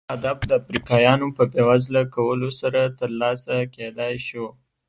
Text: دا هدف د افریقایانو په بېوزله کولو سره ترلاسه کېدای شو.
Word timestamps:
دا 0.03 0.07
هدف 0.13 0.37
د 0.49 0.51
افریقایانو 0.61 1.27
په 1.37 1.43
بېوزله 1.53 2.01
کولو 2.15 2.49
سره 2.61 2.81
ترلاسه 2.99 3.55
کېدای 3.75 4.13
شو. 4.27 4.45